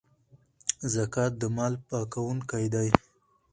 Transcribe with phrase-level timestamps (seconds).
[0.93, 2.89] زکات د مال پاکونکی دی.